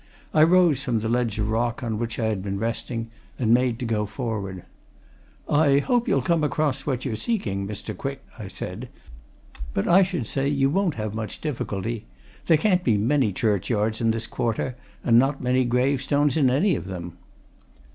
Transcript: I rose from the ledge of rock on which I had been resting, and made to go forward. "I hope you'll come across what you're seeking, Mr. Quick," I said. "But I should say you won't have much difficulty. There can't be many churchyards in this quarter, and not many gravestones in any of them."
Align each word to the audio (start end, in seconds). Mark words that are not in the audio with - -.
I 0.33 0.41
rose 0.41 0.81
from 0.81 0.97
the 1.01 1.07
ledge 1.07 1.37
of 1.37 1.51
rock 1.51 1.83
on 1.83 1.99
which 1.99 2.17
I 2.17 2.25
had 2.25 2.41
been 2.41 2.57
resting, 2.57 3.11
and 3.37 3.53
made 3.53 3.77
to 3.77 3.85
go 3.85 4.07
forward. 4.07 4.63
"I 5.47 5.77
hope 5.77 6.07
you'll 6.07 6.23
come 6.23 6.43
across 6.43 6.87
what 6.87 7.05
you're 7.05 7.15
seeking, 7.15 7.67
Mr. 7.67 7.95
Quick," 7.95 8.25
I 8.39 8.47
said. 8.47 8.89
"But 9.75 9.87
I 9.87 10.01
should 10.01 10.25
say 10.25 10.47
you 10.49 10.71
won't 10.71 10.95
have 10.95 11.13
much 11.13 11.39
difficulty. 11.39 12.05
There 12.47 12.57
can't 12.57 12.83
be 12.83 12.97
many 12.97 13.31
churchyards 13.31 14.01
in 14.01 14.09
this 14.09 14.25
quarter, 14.25 14.75
and 15.03 15.19
not 15.19 15.39
many 15.39 15.63
gravestones 15.65 16.35
in 16.35 16.49
any 16.49 16.75
of 16.75 16.85
them." 16.85 17.19